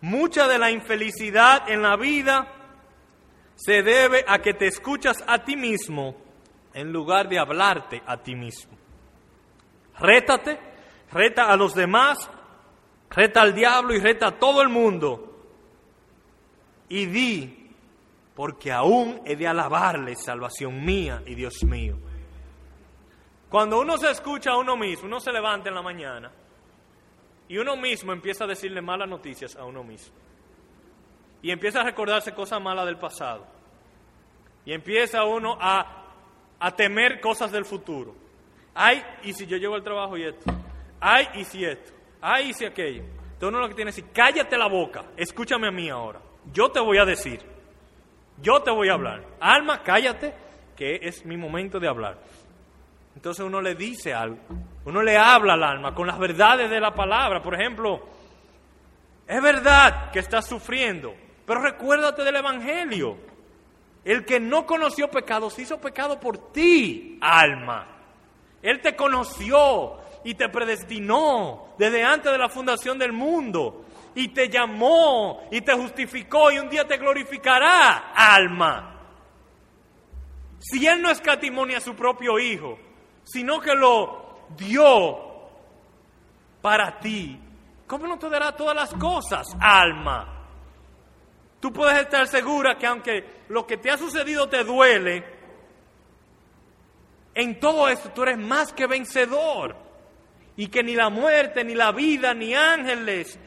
[0.00, 2.48] Mucha de la infelicidad en la vida
[3.54, 6.16] se debe a que te escuchas a ti mismo
[6.74, 8.76] en lugar de hablarte a ti mismo.
[9.98, 10.58] Rétate,
[11.12, 12.30] reta a los demás,
[13.14, 15.28] reta al diablo y reta a todo el mundo.
[16.88, 17.62] Y di
[18.34, 21.96] porque aún he de alabarle, salvación mía y Dios mío.
[23.48, 26.32] Cuando uno se escucha a uno mismo, uno se levanta en la mañana
[27.48, 30.14] y uno mismo empieza a decirle malas noticias a uno mismo.
[31.42, 33.46] Y empieza a recordarse cosas malas del pasado.
[34.64, 36.04] Y empieza uno a,
[36.58, 38.14] a temer cosas del futuro.
[38.74, 40.50] Ay, y si yo llego al trabajo y esto.
[41.00, 41.92] Ay, y si esto.
[42.44, 43.02] Y si aquello.
[43.02, 46.20] Entonces uno lo que tiene es decir, cállate la boca, escúchame a mí ahora.
[46.52, 47.40] Yo te voy a decir.
[48.40, 49.24] Yo te voy a hablar.
[49.40, 50.34] Alma, cállate,
[50.76, 52.18] que es mi momento de hablar.
[53.14, 54.38] Entonces uno le dice algo,
[54.84, 57.42] uno le habla al alma con las verdades de la palabra.
[57.42, 58.02] Por ejemplo,
[59.26, 61.14] es verdad que estás sufriendo,
[61.46, 63.16] pero recuérdate del Evangelio.
[64.04, 67.86] El que no conoció pecado se hizo pecado por ti, alma.
[68.60, 74.48] Él te conoció y te predestinó desde antes de la fundación del mundo y te
[74.48, 79.00] llamó y te justificó y un día te glorificará, alma.
[80.58, 82.78] Si Él no escatimonia a su propio Hijo,
[83.24, 85.32] sino que lo dio
[86.60, 87.38] para ti,
[87.86, 90.42] ¿cómo no te dará todas las cosas, alma?
[91.60, 95.24] Tú puedes estar segura que aunque lo que te ha sucedido te duele,
[97.34, 99.76] en todo esto tú eres más que vencedor.
[100.56, 103.38] Y que ni la muerte, ni la vida, ni ángeles,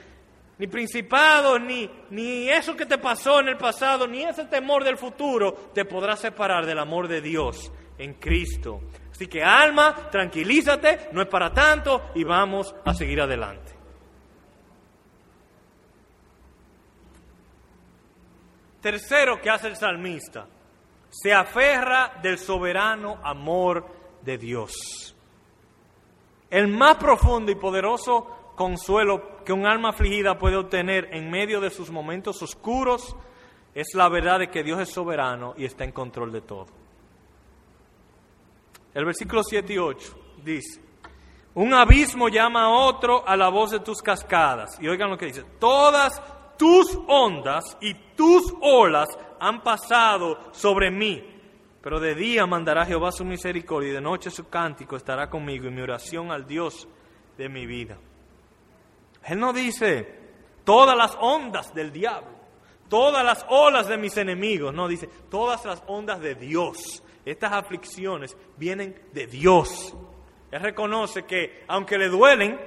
[0.57, 4.97] ni principados, ni, ni eso que te pasó en el pasado, ni ese temor del
[4.97, 8.81] futuro te podrá separar del amor de Dios en Cristo.
[9.11, 13.73] Así que alma, tranquilízate, no es para tanto y vamos a seguir adelante.
[18.81, 20.47] Tercero que hace el salmista,
[21.09, 23.87] se aferra del soberano amor
[24.21, 25.04] de Dios.
[26.49, 31.69] El más profundo y poderoso consuelo que un alma afligida puede obtener en medio de
[31.69, 33.15] sus momentos oscuros
[33.73, 36.67] es la verdad de que Dios es soberano y está en control de todo.
[38.93, 40.81] El versículo 7 y 8 dice,
[41.55, 44.77] un abismo llama a otro a la voz de tus cascadas.
[44.81, 46.21] Y oigan lo que dice, todas
[46.57, 51.34] tus ondas y tus olas han pasado sobre mí.
[51.85, 55.69] Pero de día mandará Jehová su misericordia y de noche su cántico estará conmigo y
[55.69, 56.87] mi oración al Dios
[57.37, 57.99] de mi vida.
[59.23, 60.07] Él no dice
[60.63, 62.31] todas las ondas del diablo,
[62.89, 67.03] todas las olas de mis enemigos, no dice todas las ondas de Dios.
[67.23, 69.95] Estas aflicciones vienen de Dios.
[70.49, 72.59] Él reconoce que aunque le duelen,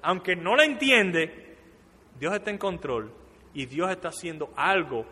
[0.00, 1.58] aunque no la entiende,
[2.18, 3.12] Dios está en control
[3.52, 5.04] y Dios está haciendo algo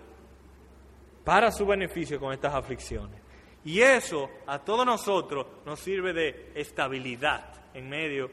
[1.26, 3.19] para su beneficio con estas aflicciones.
[3.64, 7.44] Y eso a todos nosotros nos sirve de estabilidad
[7.74, 8.30] en medio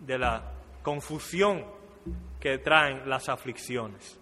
[0.00, 0.52] de la
[0.82, 1.64] confusión
[2.38, 4.18] que traen las aflicciones.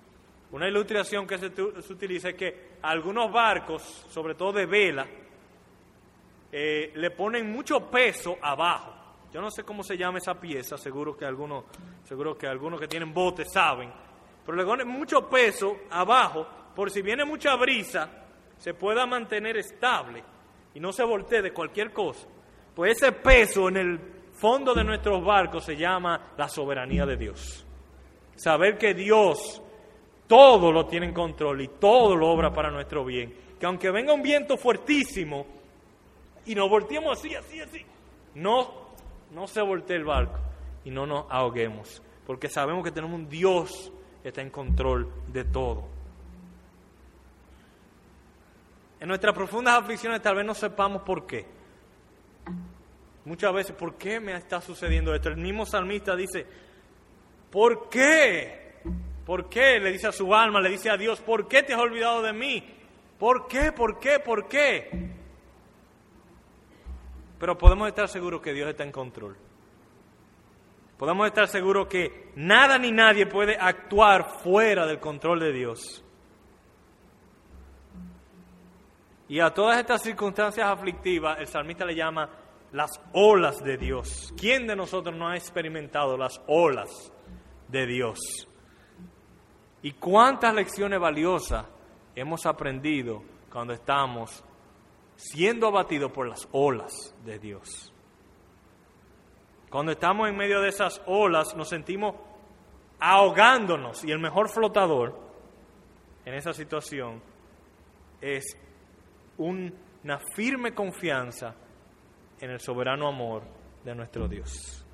[0.53, 1.47] Una ilustración que se,
[1.93, 5.07] utiliza es que algunos barcos, sobre todo de vela,
[6.53, 8.95] eh, le ponen mucho peso abajo.
[9.33, 11.65] Yo no sé cómo se llama esa pieza, seguro que algunos,
[12.05, 13.93] seguro que algunos que tienen botes saben,
[14.47, 16.47] pero le ponen mucho peso abajo
[16.77, 18.09] por si viene mucha brisa,
[18.57, 20.23] se pueda mantener estable
[20.75, 22.27] y no se voltee de cualquier cosa.
[22.75, 24.01] Pues ese peso en el
[24.33, 27.65] fondo de nuestros barcos se llama la soberanía de Dios.
[28.37, 29.63] Saber que Dios
[30.27, 33.33] todo lo tiene en control y todo lo obra para nuestro bien.
[33.59, 35.47] Que aunque venga un viento fuertísimo,
[36.47, 37.81] y nos volteemos así, así, así.
[38.35, 38.71] No,
[39.33, 40.39] no se voltee el barco
[40.85, 45.45] y no nos ahoguemos, porque sabemos que tenemos un Dios que está en control de
[45.45, 45.94] todo.
[49.05, 51.45] En nuestras profundas aflicciones tal vez no sepamos por qué.
[53.27, 55.29] Muchas veces, ¿por qué me está sucediendo esto?
[55.29, 56.47] El mismo salmista dice,
[57.51, 58.77] ¿por qué?
[59.27, 59.79] ¿Por qué?
[59.79, 62.33] Le dice a su alma, le dice a Dios, ¿por qué te has olvidado de
[62.33, 62.65] mí?
[63.19, 63.73] ¿Por qué?
[63.73, 64.21] ¿Por qué?
[64.21, 65.11] ¿Por qué?
[67.39, 69.37] Pero podemos estar seguros que Dios está en control.
[70.97, 76.04] Podemos estar seguros que nada ni nadie puede actuar fuera del control de Dios.
[79.29, 82.29] Y a todas estas circunstancias aflictivas, el salmista le llama
[82.73, 84.35] las olas de Dios.
[84.37, 87.13] ¿Quién de nosotros no ha experimentado las olas
[87.69, 88.19] de Dios?
[89.83, 91.67] ¿Y cuántas lecciones valiosas
[92.15, 94.45] hemos aprendido cuando estamos
[95.17, 97.93] siendo abatido por las olas de Dios.
[99.71, 102.15] Cuando estamos en medio de esas olas nos sentimos
[103.01, 105.19] ahogándonos y el mejor flotador
[106.25, 107.21] en esa situación
[108.21, 108.57] es
[109.39, 111.55] una firme confianza
[112.41, 113.43] en el soberano amor
[113.85, 114.85] de nuestro Dios.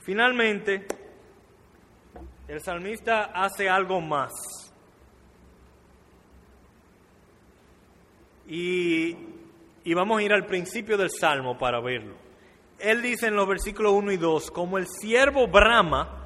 [0.00, 0.86] Finalmente,
[2.46, 4.32] el salmista hace algo más.
[8.46, 9.16] Y,
[9.94, 12.16] vamos a ir al principio del Salmo para verlo.
[12.78, 16.20] Él dice en los versículos 1 y 2, como el siervo brama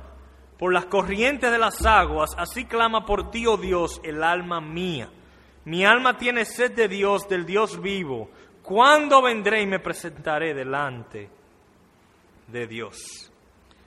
[0.59, 5.09] por las corrientes de las aguas, así clama por ti, oh Dios, el alma mía.
[5.69, 8.31] Mi alma tiene sed de Dios, del Dios vivo.
[8.63, 11.29] ¿Cuándo vendré y me presentaré delante
[12.47, 13.31] de Dios?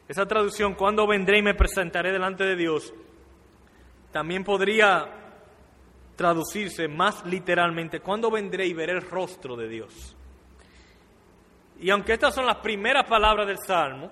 [0.08, 2.94] Esa traducción, ¿cuándo vendré y me presentaré delante de Dios?
[4.12, 5.10] También podría
[6.16, 10.16] traducirse más literalmente, ¿cuándo vendré y veré el rostro de Dios?
[11.80, 14.12] Y aunque estas son las primeras palabras del Salmo,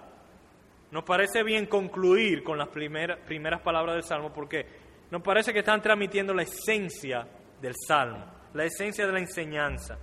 [0.89, 4.65] nos parece bien concluir con las primeras, primeras palabras del Salmo porque
[5.11, 7.27] nos parece que están transmitiendo la esencia
[7.61, 9.97] del Salmo, la esencia de la enseñanza.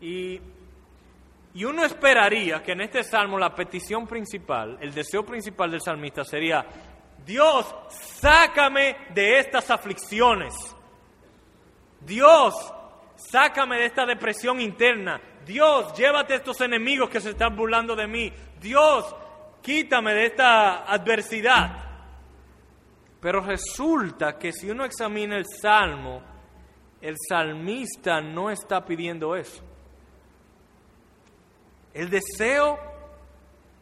[0.00, 0.40] Y,
[1.54, 6.24] y uno esperaría que en este Salmo la petición principal, el deseo principal del salmista
[6.24, 6.64] sería,
[7.24, 10.54] Dios, sácame de estas aflicciones.
[12.00, 12.54] Dios,
[13.16, 15.20] sácame de esta depresión interna.
[15.44, 18.32] Dios, llévate a estos enemigos que se están burlando de mí.
[18.60, 19.14] Dios,
[19.62, 21.88] quítame de esta adversidad.
[23.20, 26.22] Pero resulta que si uno examina el salmo,
[27.00, 29.62] el salmista no está pidiendo eso.
[31.94, 32.78] El deseo,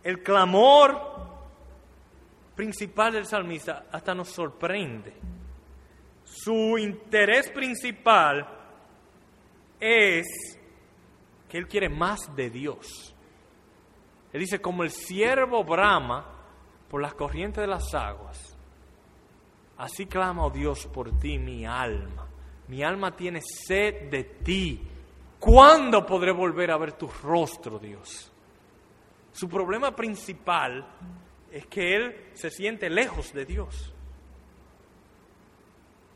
[0.02, 1.16] el clamor
[2.54, 5.14] principal del salmista hasta nos sorprende
[6.26, 8.46] su interés principal
[9.78, 10.26] es
[11.48, 13.14] que él quiere más de Dios.
[14.32, 16.26] Él dice, como el siervo brama
[16.90, 18.56] por las corrientes de las aguas,
[19.78, 22.25] así clama, oh Dios, por ti mi alma.
[22.68, 24.80] Mi alma tiene sed de ti.
[25.38, 28.32] ¿Cuándo podré volver a ver tu rostro, Dios?
[29.32, 30.86] Su problema principal
[31.52, 33.92] es que él se siente lejos de Dios.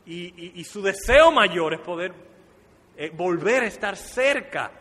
[0.05, 2.13] Y, su deseo mayor es poder
[2.97, 4.71] eh, volver a estar cerca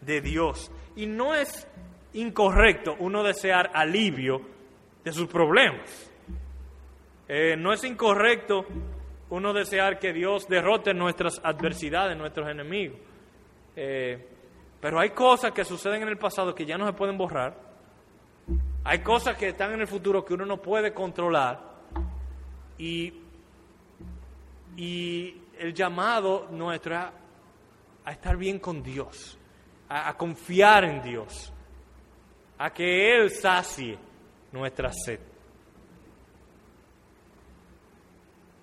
[0.00, 0.72] de Dios.
[0.96, 1.68] Y no es
[2.14, 4.40] incorrecto uno desear alivio
[5.04, 6.10] de sus problemas.
[7.28, 8.66] Eh, no es incorrecto
[9.30, 12.98] uno desear que Dios derrote nuestras adversidades, nuestros enemigos.
[13.76, 14.28] Eh,
[14.80, 17.56] pero hay cosas que suceden en el pasado que ya no se pueden borrar.
[18.82, 21.60] Hay cosas que están en el futuro que uno no puede controlar.
[22.78, 23.14] Y,
[24.76, 27.00] el llamado nuestro es
[28.06, 29.38] a, estar bien con Dios,
[29.90, 31.52] a confiar en Dios,
[32.56, 33.98] a que Él sacie
[34.52, 35.20] nuestra sed.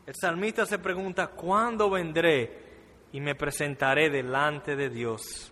[0.07, 2.63] El salmista se pregunta, ¿cuándo vendré
[3.11, 5.51] y me presentaré delante de Dios?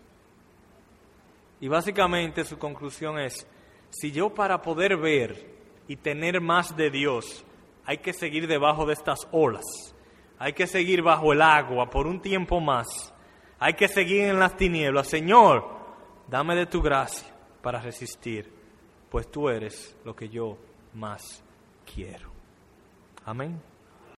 [1.59, 3.45] Y básicamente su conclusión es,
[3.89, 5.45] si yo para poder ver
[5.89, 7.43] y tener más de Dios,
[7.83, 9.65] hay que seguir debajo de estas olas,
[10.39, 13.13] hay que seguir bajo el agua por un tiempo más,
[13.59, 15.67] hay que seguir en las tinieblas, Señor,
[16.29, 17.27] dame de tu gracia
[17.61, 18.49] para resistir,
[19.09, 20.57] pues tú eres lo que yo
[20.93, 21.43] más
[21.85, 22.31] quiero.
[23.25, 23.74] Amén.